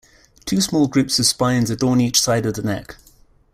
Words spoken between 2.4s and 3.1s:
of the neck.